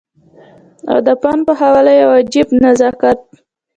او 0.91 0.97
د 1.05 1.09
فن 1.21 1.39
په 1.47 1.53
حواله 1.59 1.93
يو 2.01 2.09
عجيبه 2.19 2.53
نزاکت 2.63 3.19